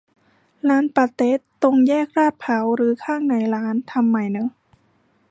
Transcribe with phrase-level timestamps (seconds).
[0.69, 4.49] ร้านปาเต๊ะตรงแยกลาดพร้าวรื้อข้างในร้าน ทำใหม่เนอะ